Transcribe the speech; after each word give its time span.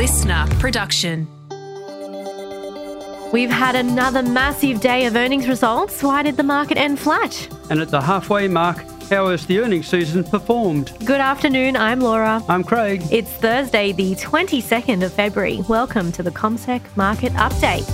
listener 0.00 0.46
production. 0.58 1.28
We've 3.34 3.50
had 3.50 3.76
another 3.76 4.22
massive 4.22 4.80
day 4.80 5.04
of 5.04 5.14
earnings 5.14 5.46
results. 5.46 6.02
Why 6.02 6.22
did 6.22 6.38
the 6.38 6.42
market 6.42 6.78
end 6.78 6.98
flat? 6.98 7.46
And 7.68 7.82
at 7.82 7.90
the 7.90 8.00
halfway 8.00 8.48
mark, 8.48 8.78
how 9.10 9.28
has 9.28 9.44
the 9.44 9.58
earnings 9.58 9.88
season 9.88 10.24
performed? 10.24 10.94
Good 11.04 11.20
afternoon, 11.20 11.76
I'm 11.76 12.00
Laura. 12.00 12.42
I'm 12.48 12.64
Craig. 12.64 13.02
It's 13.10 13.30
Thursday, 13.30 13.92
the 13.92 14.14
22nd 14.14 15.04
of 15.04 15.12
February. 15.12 15.60
Welcome 15.68 16.12
to 16.12 16.22
the 16.22 16.30
CommSec 16.30 16.80
Market 16.96 17.32
Update. 17.34 17.84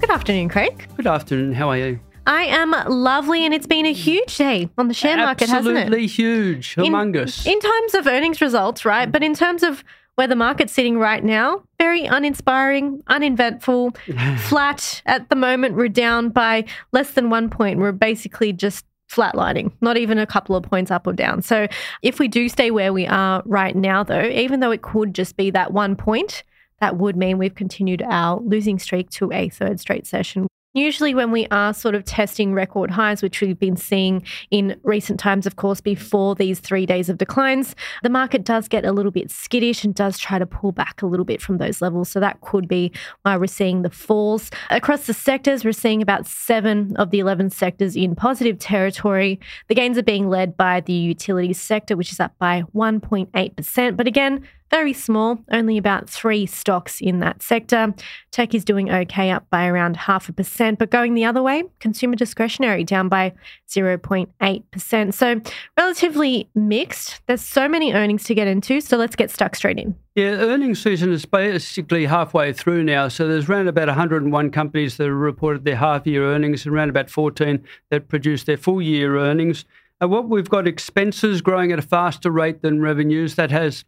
Good 0.00 0.10
afternoon, 0.10 0.48
Craig. 0.48 0.88
Good 0.96 1.06
afternoon. 1.06 1.52
How 1.52 1.68
are 1.68 1.78
you? 1.78 2.00
I 2.26 2.46
am 2.46 2.72
lovely, 2.88 3.44
and 3.44 3.54
it's 3.54 3.68
been 3.68 3.86
a 3.86 3.92
huge 3.92 4.36
day 4.36 4.68
on 4.76 4.88
the 4.88 4.94
share 4.94 5.18
market, 5.18 5.48
hasn't 5.48 5.76
it? 5.76 5.82
Absolutely 5.82 6.08
huge, 6.08 6.74
humongous. 6.74 7.46
In, 7.46 7.52
in 7.52 7.60
terms 7.60 7.94
of 7.94 8.08
earnings 8.08 8.40
results, 8.40 8.84
right? 8.84 9.12
But 9.12 9.22
in 9.22 9.32
terms 9.32 9.62
of 9.62 9.84
where 10.16 10.26
the 10.26 10.36
market's 10.36 10.72
sitting 10.72 10.98
right 10.98 11.22
now, 11.22 11.62
very 11.78 12.06
uninspiring, 12.06 13.02
uneventful, 13.06 13.92
flat. 14.38 15.02
At 15.06 15.28
the 15.28 15.36
moment, 15.36 15.76
we're 15.76 15.88
down 15.88 16.30
by 16.30 16.64
less 16.92 17.12
than 17.12 17.30
one 17.30 17.48
point. 17.48 17.78
We're 17.78 17.92
basically 17.92 18.52
just 18.52 18.84
flatlining, 19.10 19.70
not 19.80 19.96
even 19.96 20.18
a 20.18 20.26
couple 20.26 20.56
of 20.56 20.64
points 20.64 20.90
up 20.90 21.06
or 21.06 21.12
down. 21.12 21.42
So 21.42 21.68
if 22.02 22.18
we 22.18 22.28
do 22.28 22.48
stay 22.48 22.70
where 22.70 22.92
we 22.92 23.06
are 23.06 23.42
right 23.44 23.76
now, 23.76 24.02
though, 24.02 24.24
even 24.24 24.60
though 24.60 24.72
it 24.72 24.82
could 24.82 25.14
just 25.14 25.36
be 25.36 25.50
that 25.50 25.72
one 25.72 25.96
point, 25.96 26.42
that 26.80 26.96
would 26.96 27.16
mean 27.16 27.38
we've 27.38 27.54
continued 27.54 28.02
our 28.02 28.40
losing 28.40 28.78
streak 28.78 29.10
to 29.10 29.32
a 29.32 29.48
third 29.48 29.80
straight 29.80 30.06
session. 30.06 30.46
Usually, 30.76 31.14
when 31.14 31.30
we 31.30 31.46
are 31.50 31.72
sort 31.72 31.94
of 31.94 32.04
testing 32.04 32.52
record 32.52 32.90
highs, 32.90 33.22
which 33.22 33.40
we've 33.40 33.58
been 33.58 33.78
seeing 33.78 34.22
in 34.50 34.78
recent 34.82 35.18
times, 35.18 35.46
of 35.46 35.56
course, 35.56 35.80
before 35.80 36.34
these 36.34 36.60
three 36.60 36.84
days 36.84 37.08
of 37.08 37.16
declines, 37.16 37.74
the 38.02 38.10
market 38.10 38.44
does 38.44 38.68
get 38.68 38.84
a 38.84 38.92
little 38.92 39.10
bit 39.10 39.30
skittish 39.30 39.84
and 39.84 39.94
does 39.94 40.18
try 40.18 40.38
to 40.38 40.44
pull 40.44 40.72
back 40.72 41.00
a 41.00 41.06
little 41.06 41.24
bit 41.24 41.40
from 41.40 41.56
those 41.56 41.80
levels. 41.80 42.10
So 42.10 42.20
that 42.20 42.42
could 42.42 42.68
be 42.68 42.92
why 43.22 43.38
we're 43.38 43.46
seeing 43.46 43.80
the 43.80 43.90
falls. 43.90 44.50
Across 44.68 45.06
the 45.06 45.14
sectors, 45.14 45.64
we're 45.64 45.72
seeing 45.72 46.02
about 46.02 46.26
seven 46.26 46.94
of 46.96 47.10
the 47.10 47.20
11 47.20 47.48
sectors 47.48 47.96
in 47.96 48.14
positive 48.14 48.58
territory. 48.58 49.40
The 49.68 49.74
gains 49.74 49.96
are 49.96 50.02
being 50.02 50.28
led 50.28 50.58
by 50.58 50.82
the 50.82 50.92
utilities 50.92 51.58
sector, 51.58 51.96
which 51.96 52.12
is 52.12 52.20
up 52.20 52.34
by 52.38 52.64
1.8%. 52.74 53.96
But 53.96 54.06
again, 54.06 54.46
very 54.70 54.92
small, 54.92 55.38
only 55.50 55.78
about 55.78 56.08
three 56.08 56.46
stocks 56.46 57.00
in 57.00 57.20
that 57.20 57.42
sector. 57.42 57.94
Tech 58.30 58.54
is 58.54 58.64
doing 58.64 58.90
okay, 58.90 59.30
up 59.30 59.48
by 59.50 59.66
around 59.66 59.96
half 59.96 60.28
a 60.28 60.32
percent, 60.32 60.78
but 60.78 60.90
going 60.90 61.14
the 61.14 61.24
other 61.24 61.42
way, 61.42 61.64
consumer 61.80 62.16
discretionary 62.16 62.84
down 62.84 63.08
by 63.08 63.32
0.8%. 63.68 65.14
So, 65.14 65.40
relatively 65.76 66.48
mixed. 66.54 67.20
There's 67.26 67.40
so 67.40 67.68
many 67.68 67.92
earnings 67.92 68.24
to 68.24 68.34
get 68.34 68.46
into, 68.46 68.80
so 68.80 68.96
let's 68.96 69.16
get 69.16 69.30
stuck 69.30 69.56
straight 69.56 69.78
in. 69.78 69.94
Yeah, 70.16 70.30
earnings 70.30 70.82
season 70.82 71.12
is 71.12 71.26
basically 71.26 72.06
halfway 72.06 72.54
through 72.54 72.84
now. 72.84 73.08
So 73.08 73.28
there's 73.28 73.50
around 73.50 73.68
about 73.68 73.88
101 73.88 74.50
companies 74.50 74.96
that 74.96 75.04
have 75.04 75.12
reported 75.12 75.64
their 75.64 75.76
half 75.76 76.06
year 76.06 76.24
earnings 76.24 76.64
and 76.64 76.74
around 76.74 76.88
about 76.88 77.10
14 77.10 77.62
that 77.90 78.08
produced 78.08 78.46
their 78.46 78.56
full 78.56 78.80
year 78.80 79.18
earnings. 79.18 79.66
Uh, 80.02 80.06
what 80.06 80.28
we've 80.28 80.50
got 80.50 80.68
expenses 80.68 81.40
growing 81.40 81.72
at 81.72 81.78
a 81.78 81.82
faster 81.82 82.30
rate 82.30 82.60
than 82.60 82.82
revenues. 82.82 83.34
That 83.36 83.50
has 83.50 83.84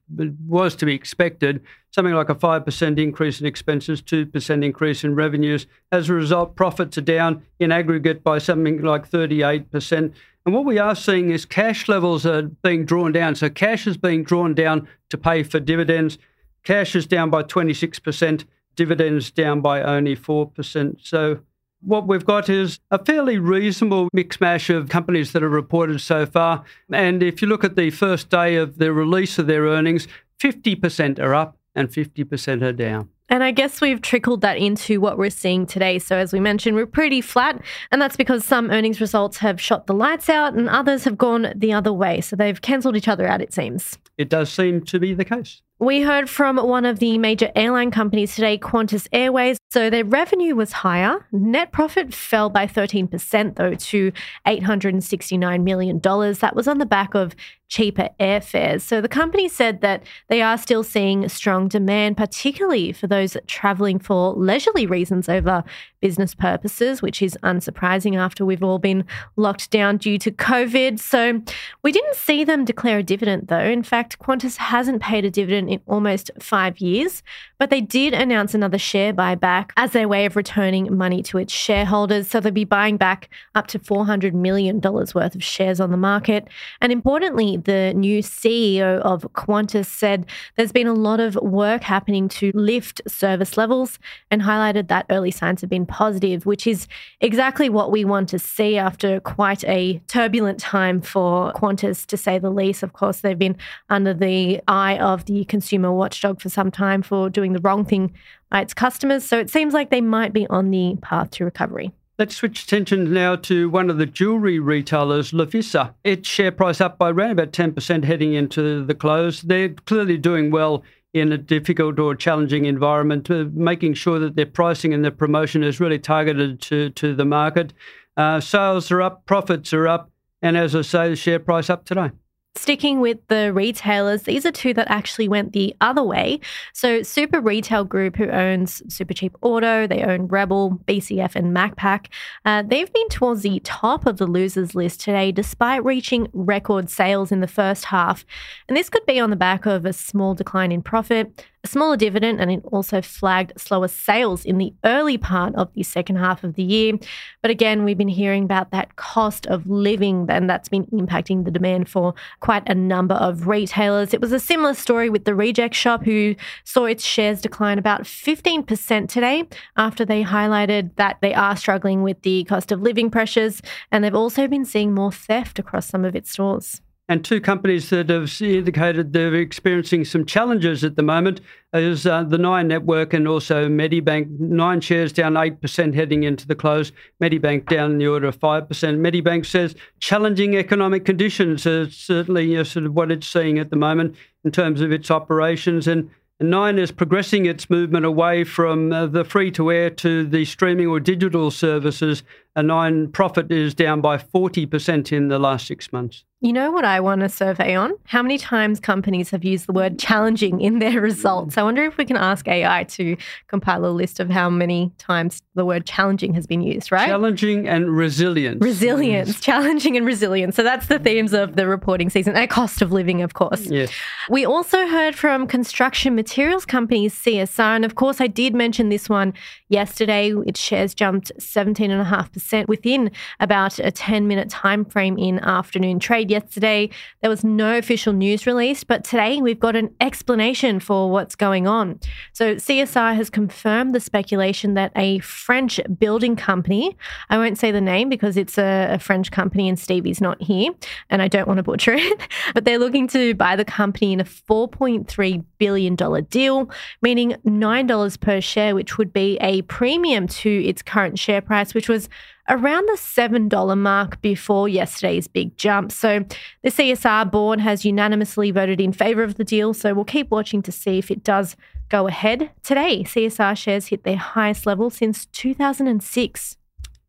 was 0.46 0.74
to 0.76 0.86
be 0.86 0.94
expected. 0.94 1.60
Something 1.90 2.14
like 2.14 2.30
a 2.30 2.34
five 2.34 2.64
percent 2.64 2.98
increase 2.98 3.40
in 3.40 3.46
expenses, 3.46 4.00
two 4.00 4.24
percent 4.24 4.64
increase 4.64 5.04
in 5.04 5.14
revenues. 5.14 5.66
As 5.92 6.08
a 6.08 6.14
result, 6.14 6.56
profits 6.56 6.96
are 6.96 7.02
down 7.02 7.42
in 7.60 7.70
aggregate 7.70 8.24
by 8.24 8.38
something 8.38 8.80
like 8.80 9.06
thirty-eight 9.06 9.70
percent. 9.70 10.14
And 10.46 10.54
what 10.54 10.64
we 10.64 10.78
are 10.78 10.94
seeing 10.94 11.28
is 11.30 11.44
cash 11.44 11.88
levels 11.88 12.24
are 12.24 12.42
being 12.42 12.86
drawn 12.86 13.12
down. 13.12 13.34
So 13.34 13.50
cash 13.50 13.86
is 13.86 13.98
being 13.98 14.24
drawn 14.24 14.54
down 14.54 14.88
to 15.10 15.18
pay 15.18 15.42
for 15.42 15.60
dividends. 15.60 16.16
Cash 16.64 16.96
is 16.96 17.06
down 17.06 17.28
by 17.28 17.42
twenty-six 17.42 17.98
percent. 17.98 18.46
Dividends 18.76 19.30
down 19.30 19.60
by 19.60 19.82
only 19.82 20.14
four 20.14 20.48
percent. 20.48 21.00
So 21.02 21.40
what 21.80 22.06
we've 22.06 22.24
got 22.24 22.48
is 22.48 22.78
a 22.90 23.04
fairly 23.04 23.38
reasonable 23.38 24.08
mix 24.12 24.40
mash 24.40 24.70
of 24.70 24.88
companies 24.88 25.32
that 25.32 25.42
are 25.42 25.48
reported 25.48 26.00
so 26.00 26.26
far. 26.26 26.64
And 26.92 27.22
if 27.22 27.40
you 27.40 27.48
look 27.48 27.64
at 27.64 27.76
the 27.76 27.90
first 27.90 28.30
day 28.30 28.56
of 28.56 28.78
the 28.78 28.92
release 28.92 29.38
of 29.38 29.46
their 29.46 29.62
earnings, 29.62 30.08
50% 30.40 31.18
are 31.18 31.34
up 31.34 31.56
and 31.74 31.88
50% 31.88 32.62
are 32.62 32.72
down. 32.72 33.08
And 33.30 33.44
I 33.44 33.50
guess 33.50 33.80
we've 33.80 34.00
trickled 34.00 34.40
that 34.40 34.56
into 34.56 35.00
what 35.00 35.18
we're 35.18 35.28
seeing 35.28 35.66
today. 35.66 35.98
So, 35.98 36.16
as 36.16 36.32
we 36.32 36.40
mentioned, 36.40 36.76
we're 36.76 36.86
pretty 36.86 37.20
flat. 37.20 37.62
And 37.92 38.00
that's 38.00 38.16
because 38.16 38.42
some 38.42 38.70
earnings 38.70 39.02
results 39.02 39.36
have 39.38 39.60
shot 39.60 39.86
the 39.86 39.92
lights 39.92 40.30
out 40.30 40.54
and 40.54 40.66
others 40.68 41.04
have 41.04 41.18
gone 41.18 41.52
the 41.54 41.74
other 41.74 41.92
way. 41.92 42.22
So, 42.22 42.36
they've 42.36 42.60
cancelled 42.60 42.96
each 42.96 43.08
other 43.08 43.28
out, 43.28 43.42
it 43.42 43.52
seems. 43.52 43.98
It 44.16 44.30
does 44.30 44.50
seem 44.50 44.82
to 44.84 44.98
be 44.98 45.12
the 45.12 45.26
case. 45.26 45.60
We 45.80 46.02
heard 46.02 46.28
from 46.28 46.56
one 46.56 46.84
of 46.84 46.98
the 46.98 47.18
major 47.18 47.52
airline 47.54 47.92
companies 47.92 48.34
today, 48.34 48.58
Qantas 48.58 49.06
Airways. 49.12 49.58
So 49.70 49.90
their 49.90 50.04
revenue 50.04 50.56
was 50.56 50.72
higher. 50.72 51.24
Net 51.30 51.70
profit 51.70 52.12
fell 52.12 52.50
by 52.50 52.66
13%, 52.66 53.54
though, 53.54 53.74
to 53.74 54.12
$869 54.44 55.62
million. 55.62 56.00
That 56.00 56.56
was 56.56 56.66
on 56.66 56.78
the 56.78 56.86
back 56.86 57.14
of 57.14 57.36
cheaper 57.68 58.08
airfares. 58.18 58.80
So 58.80 59.00
the 59.00 59.08
company 59.08 59.46
said 59.46 59.82
that 59.82 60.02
they 60.28 60.40
are 60.40 60.56
still 60.56 60.82
seeing 60.82 61.28
strong 61.28 61.68
demand, 61.68 62.16
particularly 62.16 62.92
for 62.92 63.06
those 63.06 63.36
traveling 63.46 63.98
for 63.98 64.32
leisurely 64.32 64.86
reasons 64.86 65.28
over 65.28 65.62
business 66.00 66.34
purposes, 66.34 67.02
which 67.02 67.20
is 67.20 67.36
unsurprising 67.42 68.16
after 68.16 68.46
we've 68.46 68.62
all 68.62 68.78
been 68.78 69.04
locked 69.36 69.70
down 69.70 69.98
due 69.98 70.18
to 70.18 70.30
COVID. 70.30 70.98
So 70.98 71.42
we 71.82 71.92
didn't 71.92 72.16
see 72.16 72.42
them 72.42 72.64
declare 72.64 72.98
a 72.98 73.02
dividend, 73.02 73.48
though. 73.48 73.58
In 73.58 73.82
fact, 73.82 74.18
Qantas 74.18 74.56
hasn't 74.56 75.02
paid 75.02 75.26
a 75.26 75.30
dividend 75.30 75.67
in 75.68 75.80
almost 75.86 76.30
five 76.40 76.78
years, 76.80 77.22
but 77.58 77.70
they 77.70 77.80
did 77.80 78.14
announce 78.14 78.54
another 78.54 78.78
share 78.78 79.12
buyback 79.12 79.70
as 79.76 79.92
their 79.92 80.08
way 80.08 80.26
of 80.26 80.36
returning 80.36 80.96
money 80.96 81.22
to 81.24 81.38
its 81.38 81.52
shareholders. 81.52 82.28
So 82.28 82.40
they'll 82.40 82.52
be 82.52 82.64
buying 82.64 82.96
back 82.96 83.28
up 83.54 83.66
to 83.68 83.78
$400 83.78 84.32
million 84.32 84.80
worth 84.80 85.16
of 85.16 85.44
shares 85.44 85.80
on 85.80 85.90
the 85.90 85.96
market. 85.96 86.48
And 86.80 86.92
importantly, 86.92 87.56
the 87.56 87.92
new 87.94 88.22
CEO 88.22 89.00
of 89.00 89.22
Qantas 89.34 89.86
said 89.86 90.26
there's 90.56 90.72
been 90.72 90.86
a 90.86 90.94
lot 90.94 91.20
of 91.20 91.34
work 91.36 91.82
happening 91.82 92.28
to 92.28 92.52
lift 92.54 93.00
service 93.08 93.56
levels 93.56 93.98
and 94.30 94.42
highlighted 94.42 94.88
that 94.88 95.06
early 95.10 95.30
signs 95.30 95.60
have 95.60 95.70
been 95.70 95.86
positive, 95.86 96.46
which 96.46 96.66
is 96.66 96.86
exactly 97.20 97.68
what 97.68 97.90
we 97.90 98.04
want 98.04 98.28
to 98.30 98.38
see 98.38 98.76
after 98.78 99.20
quite 99.20 99.64
a 99.64 100.00
turbulent 100.08 100.58
time 100.58 101.00
for 101.00 101.52
Qantas, 101.52 102.06
to 102.06 102.16
say 102.16 102.38
the 102.38 102.50
least. 102.50 102.82
Of 102.82 102.92
course, 102.92 103.20
they've 103.20 103.38
been 103.38 103.56
under 103.88 104.14
the 104.14 104.60
eye 104.68 104.98
of 104.98 105.24
the 105.24 105.44
consumer 105.58 105.92
watchdog 105.92 106.40
for 106.40 106.48
some 106.48 106.70
time 106.70 107.02
for 107.02 107.28
doing 107.28 107.52
the 107.52 107.58
wrong 107.58 107.84
thing 107.84 108.12
by 108.48 108.60
its 108.60 108.72
customers. 108.72 109.24
So 109.24 109.40
it 109.40 109.50
seems 109.50 109.74
like 109.74 109.90
they 109.90 110.00
might 110.00 110.32
be 110.32 110.46
on 110.46 110.70
the 110.70 110.96
path 111.02 111.32
to 111.32 111.44
recovery. 111.44 111.90
Let's 112.16 112.36
switch 112.36 112.62
attention 112.62 113.12
now 113.12 113.34
to 113.36 113.68
one 113.68 113.90
of 113.90 113.98
the 113.98 114.06
jewellery 114.06 114.60
retailers, 114.60 115.32
Lovisa. 115.32 115.94
Its 116.04 116.28
share 116.28 116.52
price 116.52 116.80
up 116.80 116.96
by 116.96 117.10
around 117.10 117.32
about 117.32 117.50
10% 117.50 118.04
heading 118.04 118.34
into 118.34 118.84
the 118.84 118.94
close. 118.94 119.42
They're 119.42 119.70
clearly 119.70 120.16
doing 120.16 120.52
well 120.52 120.84
in 121.12 121.32
a 121.32 121.38
difficult 121.38 121.98
or 121.98 122.14
challenging 122.14 122.64
environment, 122.64 123.28
uh, 123.28 123.46
making 123.52 123.94
sure 123.94 124.20
that 124.20 124.36
their 124.36 124.46
pricing 124.46 124.94
and 124.94 125.02
their 125.02 125.10
promotion 125.10 125.64
is 125.64 125.80
really 125.80 125.98
targeted 125.98 126.60
to, 126.62 126.90
to 126.90 127.16
the 127.16 127.24
market. 127.24 127.72
Uh, 128.16 128.38
sales 128.38 128.92
are 128.92 129.02
up, 129.02 129.26
profits 129.26 129.72
are 129.72 129.88
up, 129.88 130.10
and 130.40 130.56
as 130.56 130.76
I 130.76 130.82
say, 130.82 131.08
the 131.08 131.16
share 131.16 131.40
price 131.40 131.68
up 131.68 131.84
today. 131.84 132.10
Sticking 132.56 133.00
with 133.00 133.18
the 133.28 133.52
retailers, 133.52 134.22
these 134.22 134.44
are 134.44 134.50
two 134.50 134.74
that 134.74 134.90
actually 134.90 135.28
went 135.28 135.52
the 135.52 135.74
other 135.80 136.02
way. 136.02 136.40
So, 136.72 137.02
Super 137.02 137.40
Retail 137.40 137.84
Group, 137.84 138.16
who 138.16 138.28
owns 138.28 138.82
Supercheap 138.88 139.34
Auto, 139.42 139.86
they 139.86 140.02
own 140.02 140.26
Rebel, 140.26 140.80
BCF, 140.86 141.36
and 141.36 141.56
Macpac, 141.56 142.06
uh, 142.44 142.62
they've 142.66 142.92
been 142.92 143.08
towards 143.10 143.42
the 143.42 143.60
top 143.60 144.06
of 144.06 144.16
the 144.18 144.26
losers 144.26 144.74
list 144.74 145.00
today, 145.00 145.30
despite 145.30 145.84
reaching 145.84 146.28
record 146.32 146.90
sales 146.90 147.30
in 147.30 147.40
the 147.40 147.46
first 147.46 147.86
half. 147.86 148.26
And 148.66 148.76
this 148.76 148.90
could 148.90 149.06
be 149.06 149.20
on 149.20 149.30
the 149.30 149.36
back 149.36 149.64
of 149.64 149.86
a 149.86 149.92
small 149.92 150.34
decline 150.34 150.72
in 150.72 150.82
profit, 150.82 151.44
smaller 151.68 151.96
dividend, 151.96 152.40
and 152.40 152.50
it 152.50 152.62
also 152.64 153.00
flagged 153.02 153.58
slower 153.60 153.88
sales 153.88 154.44
in 154.44 154.58
the 154.58 154.72
early 154.84 155.18
part 155.18 155.54
of 155.54 155.72
the 155.74 155.82
second 155.82 156.16
half 156.16 156.44
of 156.44 156.54
the 156.54 156.62
year. 156.62 156.94
But 157.42 157.50
again, 157.50 157.84
we've 157.84 157.98
been 157.98 158.08
hearing 158.08 158.44
about 158.44 158.70
that 158.70 158.96
cost 158.96 159.46
of 159.46 159.66
living, 159.66 160.26
and 160.28 160.48
that's 160.48 160.68
been 160.68 160.86
impacting 160.86 161.44
the 161.44 161.50
demand 161.50 161.88
for 161.88 162.14
quite 162.40 162.68
a 162.68 162.74
number 162.74 163.14
of 163.14 163.46
retailers. 163.46 164.14
It 164.14 164.20
was 164.20 164.32
a 164.32 164.40
similar 164.40 164.74
story 164.74 165.10
with 165.10 165.24
the 165.24 165.34
Reject 165.34 165.74
Shop, 165.74 166.04
who 166.04 166.34
saw 166.64 166.86
its 166.86 167.04
shares 167.04 167.40
decline 167.40 167.78
about 167.78 168.02
15% 168.02 169.08
today 169.08 169.44
after 169.76 170.04
they 170.04 170.24
highlighted 170.24 170.96
that 170.96 171.18
they 171.20 171.34
are 171.34 171.56
struggling 171.56 172.02
with 172.02 172.22
the 172.22 172.44
cost 172.44 172.72
of 172.72 172.82
living 172.82 173.10
pressures, 173.10 173.62
and 173.92 174.02
they've 174.02 174.14
also 174.14 174.48
been 174.48 174.64
seeing 174.64 174.94
more 174.94 175.12
theft 175.12 175.58
across 175.58 175.86
some 175.86 176.04
of 176.04 176.16
its 176.16 176.30
stores. 176.30 176.80
And 177.10 177.24
two 177.24 177.40
companies 177.40 177.88
that 177.88 178.10
have 178.10 178.30
indicated 178.42 179.12
they're 179.12 179.34
experiencing 179.34 180.04
some 180.04 180.26
challenges 180.26 180.84
at 180.84 180.96
the 180.96 181.02
moment 181.02 181.40
is 181.72 182.06
uh, 182.06 182.22
the 182.22 182.36
Nine 182.36 182.68
Network 182.68 183.14
and 183.14 183.26
also 183.26 183.66
Medibank. 183.66 184.38
Nine 184.38 184.82
shares 184.82 185.10
down 185.10 185.32
8% 185.32 185.94
heading 185.94 186.24
into 186.24 186.46
the 186.46 186.54
close. 186.54 186.92
Medibank 187.22 187.66
down 187.66 187.92
in 187.92 187.98
the 187.98 188.06
order 188.06 188.26
of 188.26 188.38
5%. 188.38 188.68
Medibank 188.68 189.46
says 189.46 189.74
challenging 190.00 190.56
economic 190.56 191.06
conditions 191.06 191.66
are 191.66 191.90
certainly 191.90 192.50
you 192.50 192.58
know, 192.58 192.62
sort 192.62 192.84
of 192.84 192.92
what 192.92 193.10
it's 193.10 193.26
seeing 193.26 193.58
at 193.58 193.70
the 193.70 193.76
moment 193.76 194.14
in 194.44 194.52
terms 194.52 194.82
of 194.82 194.92
its 194.92 195.10
operations. 195.10 195.88
And 195.88 196.10
Nine 196.40 196.78
is 196.78 196.92
progressing 196.92 197.46
its 197.46 197.68
movement 197.68 198.04
away 198.04 198.44
from 198.44 198.92
uh, 198.92 199.06
the 199.06 199.24
free 199.24 199.50
to 199.52 199.72
air 199.72 199.90
to 199.90 200.24
the 200.24 200.44
streaming 200.44 200.86
or 200.86 201.00
digital 201.00 201.50
services. 201.50 202.22
A 202.58 202.62
Nine 202.62 203.12
profit 203.12 203.52
is 203.52 203.72
down 203.72 204.00
by 204.00 204.18
40% 204.18 205.12
in 205.12 205.28
the 205.28 205.38
last 205.38 205.68
six 205.68 205.92
months. 205.92 206.24
You 206.40 206.52
know 206.52 206.70
what 206.70 206.84
I 206.84 207.00
want 207.00 207.22
to 207.22 207.28
survey 207.28 207.74
on? 207.74 207.94
How 208.04 208.22
many 208.22 208.38
times 208.38 208.78
companies 208.78 209.30
have 209.30 209.44
used 209.44 209.66
the 209.66 209.72
word 209.72 209.98
challenging 209.98 210.60
in 210.60 210.78
their 210.78 211.00
results? 211.00 211.58
I 211.58 211.64
wonder 211.64 211.84
if 211.84 211.96
we 211.96 212.04
can 212.04 212.16
ask 212.16 212.46
AI 212.46 212.84
to 212.84 213.16
compile 213.48 213.84
a 213.84 213.90
list 213.90 214.20
of 214.20 214.30
how 214.30 214.48
many 214.48 214.92
times 214.98 215.42
the 215.56 215.64
word 215.64 215.84
challenging 215.84 216.34
has 216.34 216.46
been 216.46 216.60
used, 216.60 216.92
right? 216.92 217.08
Challenging 217.08 217.68
and 217.68 217.96
resilience. 217.96 218.60
Resilience, 218.60 219.28
yes. 219.30 219.40
challenging 219.40 219.96
and 219.96 220.06
resilience. 220.06 220.54
So 220.54 220.62
that's 220.62 220.86
the 220.86 221.00
themes 221.00 221.32
of 221.32 221.56
the 221.56 221.66
reporting 221.66 222.08
season. 222.08 222.36
And 222.36 222.48
cost 222.48 222.82
of 222.82 222.92
living, 222.92 223.20
of 223.22 223.34
course. 223.34 223.66
Yes. 223.66 223.90
We 224.30 224.44
also 224.44 224.86
heard 224.86 225.16
from 225.16 225.48
construction 225.48 226.14
materials 226.14 226.64
companies 226.64 227.14
CSR. 227.16 227.76
And 227.76 227.84
of 227.84 227.96
course, 227.96 228.20
I 228.20 228.28
did 228.28 228.54
mention 228.54 228.90
this 228.90 229.08
one 229.08 229.34
yesterday. 229.68 230.32
Its 230.46 230.60
shares 230.60 230.94
jumped 230.94 231.32
17.5% 231.40 232.47
within 232.68 233.10
about 233.40 233.78
a 233.78 233.90
10 233.90 234.26
minute 234.26 234.48
time 234.48 234.84
frame 234.84 235.18
in 235.18 235.38
afternoon 235.40 235.98
trade 235.98 236.30
yesterday. 236.30 236.90
There 237.20 237.30
was 237.30 237.44
no 237.44 237.78
official 237.78 238.12
news 238.12 238.46
released, 238.46 238.86
but 238.86 239.04
today 239.04 239.40
we've 239.40 239.60
got 239.60 239.76
an 239.76 239.94
explanation 240.00 240.80
for 240.80 241.10
what's 241.10 241.34
going 241.34 241.66
on. 241.66 242.00
So, 242.32 242.56
CSR 242.56 243.14
has 243.14 243.30
confirmed 243.30 243.94
the 243.94 244.00
speculation 244.00 244.74
that 244.74 244.92
a 244.96 245.18
French 245.20 245.80
building 245.98 246.36
company, 246.36 246.96
I 247.30 247.38
won't 247.38 247.58
say 247.58 247.70
the 247.70 247.80
name 247.80 248.08
because 248.08 248.36
it's 248.36 248.58
a, 248.58 248.88
a 248.94 248.98
French 248.98 249.30
company 249.30 249.68
and 249.68 249.78
Stevie's 249.78 250.20
not 250.20 250.40
here, 250.42 250.72
and 251.10 251.22
I 251.22 251.28
don't 251.28 251.46
want 251.46 251.58
to 251.58 251.62
butcher 251.62 251.94
it, 251.94 252.20
but 252.54 252.64
they're 252.64 252.78
looking 252.78 253.08
to 253.08 253.34
buy 253.34 253.56
the 253.56 253.64
company 253.64 254.12
in 254.12 254.20
a 254.20 254.24
$4.3 254.24 255.44
billion 255.58 255.94
dollar 255.94 256.20
deal, 256.20 256.70
meaning 257.02 257.36
$9 257.46 258.20
per 258.20 258.40
share, 258.40 258.74
which 258.74 258.98
would 258.98 259.12
be 259.12 259.36
a 259.40 259.62
premium 259.62 260.26
to 260.28 260.64
its 260.64 260.82
current 260.82 261.18
share 261.18 261.40
price, 261.40 261.74
which 261.74 261.88
was 261.88 262.08
around 262.48 262.86
the 262.86 262.96
$7 262.98 263.78
mark 263.78 264.20
before 264.22 264.68
yesterday's 264.68 265.28
big 265.28 265.56
jump. 265.56 265.92
So 265.92 266.24
the 266.62 266.70
CSR 266.70 267.30
board 267.30 267.60
has 267.60 267.84
unanimously 267.84 268.50
voted 268.50 268.80
in 268.80 268.92
favour 268.92 269.22
of 269.22 269.34
the 269.34 269.44
deal. 269.44 269.74
So 269.74 269.94
we'll 269.94 270.04
keep 270.04 270.30
watching 270.30 270.62
to 270.62 270.72
see 270.72 270.98
if 270.98 271.10
it 271.10 271.22
does 271.22 271.56
go 271.88 272.06
ahead. 272.06 272.50
Today, 272.62 273.04
CSR 273.04 273.56
shares 273.56 273.86
hit 273.86 274.04
their 274.04 274.16
highest 274.16 274.66
level 274.66 274.90
since 274.90 275.26
2006. 275.26 276.56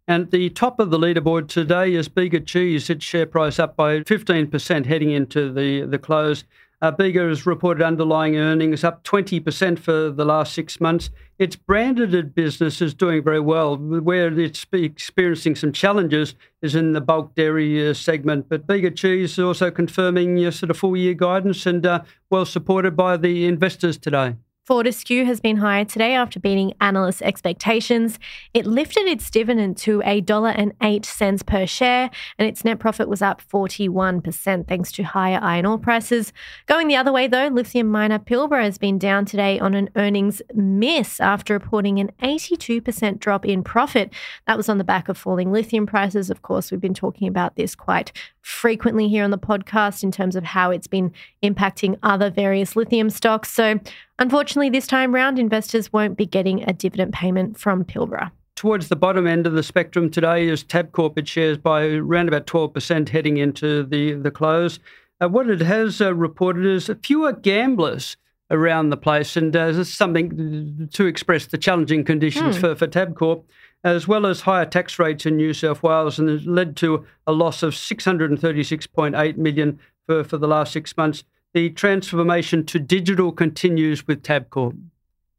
And 0.08 0.32
the 0.32 0.50
top 0.50 0.80
of 0.80 0.90
the 0.90 0.98
leaderboard 0.98 1.50
today 1.50 1.94
is 1.94 2.10
Bega 2.10 2.40
Cheese. 2.40 2.90
Its 2.90 3.06
share 3.06 3.28
price 3.28 3.60
up 3.60 3.76
by 3.76 4.00
15% 4.00 4.86
heading 4.88 5.12
into 5.12 5.54
the, 5.54 5.82
the 5.86 6.00
close. 6.00 6.46
Uh, 6.82 6.92
Bega 6.92 7.28
has 7.28 7.46
reported 7.46 7.84
underlying 7.84 8.38
earnings 8.38 8.86
up 8.86 9.04
20% 9.04 9.78
for 9.78 10.10
the 10.10 10.24
last 10.24 10.54
six 10.54 10.80
months. 10.80 11.10
Its 11.38 11.58
branded 11.58 12.34
business 12.34 12.82
is 12.82 12.94
doing 12.94 13.22
very 13.22 13.40
well. 13.40 13.76
Where 13.76 14.38
it's 14.40 14.66
experiencing 14.72 15.56
some 15.56 15.74
challenges 15.74 16.36
is 16.62 16.76
in 16.76 16.94
the 16.94 17.02
bulk 17.02 17.36
dairy 17.36 17.90
uh, 17.90 17.94
segment. 17.94 18.48
But 18.48 18.66
Bega 18.66 18.92
Cheese 18.92 19.34
is 19.34 19.40
also 19.40 19.72
confirming 19.72 20.38
your 20.38 20.52
sort 20.52 20.70
of 20.70 20.78
full 20.78 20.96
year 20.96 21.14
guidance 21.14 21.66
and 21.66 21.86
uh, 21.86 22.04
well 22.30 22.46
supported 22.46 22.96
by 22.96 23.18
the 23.18 23.46
investors 23.46 23.98
today. 23.98 24.36
Fortescue 24.70 25.26
has 25.26 25.40
been 25.40 25.58
higher 25.58 25.84
today 25.84 26.14
after 26.14 26.40
beating 26.40 26.76
analyst 26.80 27.24
expectations. 27.24 28.20
It 28.54 28.68
lifted 28.68 29.08
its 29.08 29.28
dividend 29.32 29.78
to 29.78 29.98
$1.08 30.02 31.46
per 31.48 31.66
share, 31.66 32.12
and 32.38 32.48
its 32.48 32.64
net 32.64 32.78
profit 32.78 33.10
was 33.10 33.24
up 33.24 33.42
41% 33.52 34.68
thanks 34.68 34.92
to 34.92 35.02
higher 35.02 35.40
iron 35.42 35.66
ore 35.66 35.80
prices. 35.80 36.32
Going 36.68 36.88
the 36.88 36.98
other 36.98 37.12
way, 37.12 37.26
though, 37.26 37.48
lithium 37.48 37.88
miner 37.88 38.20
Pilbara 38.20 38.62
has 38.62 38.78
been 38.78 39.00
down 39.00 39.26
today 39.26 39.58
on 39.58 39.74
an 39.74 39.90
earnings 39.96 40.40
miss 40.54 41.20
after 41.20 41.56
reporting 41.56 42.00
an 42.00 42.12
82% 42.22 43.20
drop 43.20 43.48
in 43.48 43.64
profit. 43.64 44.14
That 44.46 44.56
was 44.56 44.70
on 44.70 44.78
the 44.78 44.84
back 44.84 45.10
of 45.10 45.18
falling 45.18 45.52
lithium 45.52 45.88
prices. 45.88 46.30
Of 46.30 46.44
course, 46.44 46.70
we've 46.70 46.80
been 46.80 46.94
talking 46.94 47.28
about 47.28 47.56
this 47.56 47.74
quite 47.74 48.12
frequently 48.42 49.08
here 49.08 49.24
on 49.24 49.32
the 49.32 49.38
podcast 49.40 50.04
in 50.04 50.12
terms 50.12 50.36
of 50.36 50.44
how 50.44 50.70
it's 50.70 50.88
been 50.88 51.12
impacting 51.44 51.98
other 52.04 52.30
various 52.30 52.76
lithium 52.76 53.10
stocks. 53.10 53.52
So, 53.52 53.80
unfortunately, 54.20 54.70
this 54.70 54.88
time 54.88 55.14
round, 55.14 55.40
investors 55.40 55.92
won't 55.92 56.18
be 56.18 56.26
getting 56.26 56.64
a 56.70 56.74
dividend 56.74 57.14
payment 57.14 57.58
from 57.58 57.84
Pilbara. 57.84 58.32
Towards 58.56 58.90
the 58.90 58.96
bottom 58.96 59.26
end 59.26 59.48
of 59.48 59.54
the 59.54 59.64
spectrum 59.64 60.10
today 60.10 60.48
is 60.48 60.64
Tabcorp. 60.64 61.18
It 61.18 61.28
shares 61.28 61.58
by 61.58 61.86
around 61.86 62.28
about 62.28 62.46
12% 62.46 63.10
heading 63.10 63.38
into 63.38 63.84
the, 63.84 64.14
the 64.14 64.32
close. 64.32 64.80
Uh, 65.22 65.30
what 65.30 65.50
it 65.50 65.62
has 65.62 66.02
uh, 66.02 66.14
reported 66.14 66.66
is 66.66 66.92
fewer 67.04 67.34
gamblers 67.34 68.18
around 68.52 68.90
the 68.90 68.98
place, 68.98 69.38
and 69.38 69.56
uh, 69.56 69.68
this 69.68 69.88
is 69.88 69.94
something 69.94 70.90
to 70.92 71.06
express 71.06 71.46
the 71.46 71.58
challenging 71.58 72.04
conditions 72.04 72.58
mm. 72.58 72.60
for, 72.60 72.76
for 72.76 72.88
Tabcorp 72.88 73.44
as 73.84 74.08
well 74.08 74.26
as 74.26 74.42
higher 74.42 74.66
tax 74.66 75.00
rates 75.00 75.26
in 75.26 75.38
New 75.38 75.54
South 75.54 75.82
Wales, 75.82 76.20
and 76.20 76.30
has 76.30 76.46
led 76.46 76.76
to 76.78 77.06
a 77.26 77.32
loss 77.32 77.64
of 77.64 77.74
636.8 77.74 79.38
million 79.38 79.80
for, 80.06 80.24
for 80.24 80.38
the 80.38 80.48
last 80.48 80.74
six 80.74 80.96
months. 80.98 81.24
The 81.54 81.72
transformation 81.72 82.66
to 82.68 82.80
digital 82.80 83.32
continues 83.32 84.06
with 84.08 84.22
Tabcorp. 84.22 84.80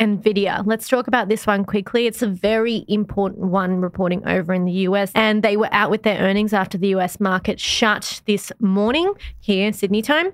Nvidia. 0.01 0.63
Let's 0.67 0.89
talk 0.89 1.07
about 1.07 1.29
this 1.29 1.47
one 1.47 1.65
quickly. 1.65 2.07
It's 2.07 2.23
a 2.23 2.27
very 2.27 2.85
important 2.89 3.49
one 3.49 3.81
reporting 3.81 4.27
over 4.27 4.53
in 4.55 4.65
the 4.65 4.73
US, 4.73 5.13
and 5.15 5.43
they 5.43 5.57
were 5.57 5.69
out 5.73 5.91
with 5.91 6.03
their 6.03 6.19
earnings 6.19 6.53
after 6.53 6.79
the 6.79 6.89
US 6.89 7.21
market 7.21 7.61
shut 7.61 8.23
this 8.27 8.51
morning 8.61 9.13
here, 9.41 9.73
Sydney 9.73 10.03
time 10.03 10.33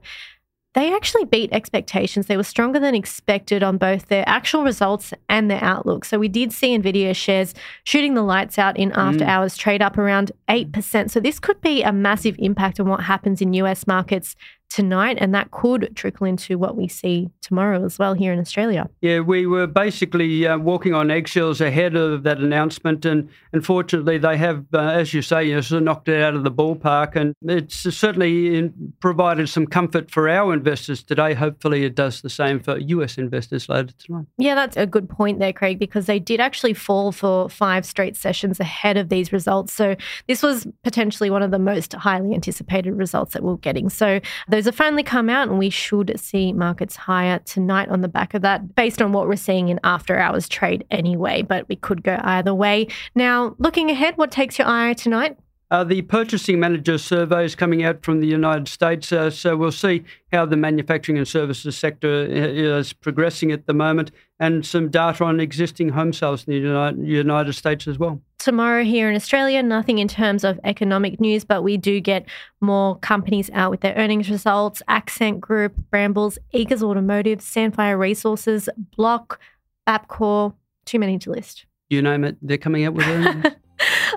they 0.76 0.94
actually 0.94 1.25
beat 1.25 1.50
expectations. 1.55 2.26
They 2.26 2.37
were 2.37 2.43
stronger 2.43 2.78
than 2.78 2.94
expected 2.94 3.62
on 3.62 3.78
both 3.78 4.08
their 4.08 4.28
actual 4.28 4.62
results 4.62 5.14
and 5.26 5.50
their 5.50 5.64
outlook. 5.64 6.05
So 6.05 6.19
we 6.19 6.28
did 6.28 6.52
see 6.52 6.76
Nvidia 6.76 7.17
shares 7.17 7.55
shooting 7.84 8.12
the 8.12 8.23
lights 8.23 8.58
out 8.58 8.76
in 8.76 8.93
after 8.93 9.25
mm. 9.25 9.26
hours 9.26 9.56
trade 9.56 9.81
up 9.81 9.96
around 9.96 10.32
8%. 10.50 11.11
So 11.11 11.19
this 11.19 11.40
could 11.40 11.62
be 11.62 11.82
a 11.82 11.93
massive 11.93 12.37
impact 12.38 12.78
on 12.78 12.90
what 12.90 13.05
happens 13.05 13.40
in 13.40 13.55
US 13.55 13.87
markets 13.87 14.37
tonight, 14.68 15.18
and 15.20 15.34
that 15.34 15.50
could 15.50 15.90
trickle 15.94 16.26
into 16.26 16.58
what 16.58 16.76
we 16.76 16.88
see 16.88 17.30
tomorrow 17.40 17.84
as 17.84 17.98
well 17.98 18.14
here 18.14 18.32
in 18.32 18.38
Australia. 18.38 18.88
Yeah, 19.00 19.20
we 19.20 19.46
were 19.46 19.66
basically 19.66 20.46
uh, 20.46 20.58
walking 20.58 20.94
on 20.94 21.10
eggshells 21.10 21.60
ahead 21.60 21.94
of 21.94 22.24
that 22.24 22.38
announcement, 22.38 23.04
and 23.04 23.28
unfortunately, 23.52 24.18
they 24.18 24.36
have, 24.36 24.64
uh, 24.74 24.78
as 24.78 25.14
you 25.14 25.22
say, 25.22 25.44
you 25.44 25.54
know, 25.54 25.60
sort 25.60 25.78
of 25.78 25.84
knocked 25.84 26.08
it 26.08 26.22
out 26.22 26.34
of 26.34 26.44
the 26.44 26.50
ballpark, 26.50 27.16
and 27.16 27.34
it's 27.42 27.76
certainly 27.94 28.56
in, 28.56 28.92
provided 29.00 29.48
some 29.48 29.66
comfort 29.66 30.10
for 30.10 30.28
our 30.28 30.52
investors 30.52 31.02
today. 31.02 31.34
Hopefully, 31.34 31.84
it 31.84 31.94
does 31.94 32.22
the 32.22 32.30
same 32.30 32.60
for 32.60 32.78
US 32.78 33.18
investors 33.18 33.68
later 33.68 33.94
tonight. 33.99 34.26
Yeah, 34.38 34.54
that's 34.54 34.76
a 34.76 34.87
good 34.87 35.08
point 35.08 35.38
there, 35.38 35.52
Craig, 35.52 35.78
because 35.78 36.06
they 36.06 36.18
did 36.18 36.40
actually 36.40 36.75
fall 36.75 37.12
for 37.12 37.49
five 37.49 37.87
straight 37.87 38.16
sessions 38.16 38.61
ahead 38.61 38.96
of 38.96 39.08
these 39.08 39.32
results. 39.32 39.73
So 39.73 39.96
this 40.26 40.42
was 40.42 40.66
potentially 40.82 41.30
one 41.30 41.42
of 41.42 41.50
the 41.50 41.58
most 41.58 41.92
highly 41.94 42.35
anticipated 42.35 42.92
results 42.92 43.32
that 43.32 43.42
we're 43.42 43.56
getting. 43.56 43.88
So 43.88 44.20
those 44.56 44.64
have 44.64 44.75
finally 44.75 45.02
come 45.02 45.28
out, 45.28 45.48
and 45.48 45.58
we 45.58 45.68
should 45.68 46.18
see 46.18 46.50
markets 46.50 46.96
higher 46.96 47.40
tonight 47.40 47.90
on 47.90 48.00
the 48.00 48.08
back 48.08 48.32
of 48.32 48.40
that, 48.40 48.75
based 48.75 49.02
on 49.02 49.12
what 49.12 49.28
we're 49.28 49.36
seeing 49.36 49.68
in 49.68 49.78
after 49.84 50.18
hours 50.18 50.48
trade 50.48 50.86
anyway. 50.90 51.42
But 51.42 51.68
we 51.68 51.76
could 51.76 52.02
go 52.02 52.18
either 52.22 52.54
way. 52.54 52.88
Now, 53.14 53.54
looking 53.58 53.90
ahead, 53.90 54.16
what 54.16 54.30
takes 54.30 54.58
your 54.58 54.66
eye 54.66 54.94
tonight? 54.94 55.36
Uh, 55.68 55.82
the 55.82 56.02
purchasing 56.02 56.61
manager 56.61 56.96
survey 56.96 57.44
is 57.44 57.56
coming 57.56 57.82
out 57.82 58.04
from 58.04 58.20
the 58.20 58.26
United 58.26 58.68
States, 58.68 59.11
uh, 59.11 59.28
so 59.28 59.56
we'll 59.56 59.73
see 59.73 60.04
how 60.32 60.46
the 60.46 60.56
manufacturing 60.56 61.18
and 61.18 61.26
services 61.26 61.76
sector 61.76 62.08
uh, 62.08 62.78
is 62.78 62.92
progressing 62.92 63.50
at 63.50 63.66
the 63.66 63.75
moment, 63.75 64.12
and 64.38 64.64
some 64.64 64.88
data 64.88 65.25
on 65.25 65.40
existing 65.40 65.88
home 65.88 66.12
sales 66.12 66.44
in 66.46 66.52
the 66.52 66.94
United 67.04 67.52
States 67.52 67.88
as 67.88 67.99
well. 67.99 68.20
Tomorrow 68.38 68.85
here 68.85 69.11
in 69.11 69.16
Australia, 69.16 69.61
nothing 69.61 69.99
in 69.99 70.06
terms 70.06 70.44
of 70.44 70.61
economic 70.62 71.18
news, 71.18 71.44
but 71.44 71.62
we 71.62 71.76
do 71.76 71.99
get 72.00 72.26
more 72.61 72.96
companies 73.00 73.50
out 73.52 73.73
with 73.73 73.80
their 73.80 73.94
earnings 73.96 74.30
results. 74.30 74.82
Accent 74.87 75.40
Group, 75.40 75.75
Brambles, 75.90 76.38
Eagers 76.54 76.82
Automotive, 76.82 77.40
Sandfire 77.40 77.99
Resources, 77.99 78.68
Block, 78.96 79.40
Bapcor, 79.88 80.54
too 80.85 81.00
many 81.00 81.18
to 81.18 81.30
list. 81.32 81.66
You 81.90 82.02
name 82.02 82.23
it, 82.23 82.37
they're 82.40 82.56
coming 82.56 82.85
out 82.85 82.94
with 82.94 83.06
earnings. 83.06 83.46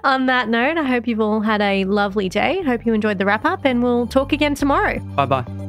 On 0.04 0.26
that 0.28 0.50
note, 0.50 0.78
I 0.78 0.84
hope 0.84 1.08
you've 1.08 1.20
all 1.20 1.42
had 1.42 1.62
a 1.62 1.84
lovely 1.86 2.30
day. 2.30 2.62
Hope 2.64 2.86
you 2.86 2.94
enjoyed 2.94 3.18
the 3.18 3.26
wrap 3.26 3.46
up, 3.46 3.66
and 3.66 3.84
we'll 3.84 4.08
talk 4.08 4.32
again 4.32 4.56
tomorrow. 4.56 5.00
Bye 5.16 5.26
bye. 5.26 5.69